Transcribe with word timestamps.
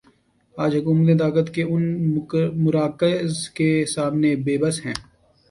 آج 0.57 0.71
حکومتیں 0.75 1.17
طاقت 1.17 1.53
کے 1.53 1.63
ان 1.63 1.83
مراکز 2.63 3.49
کے 3.49 3.69
سامنے 3.85 4.35
بے 4.35 4.57
بس 4.57 4.85
ہیں۔ 4.85 4.93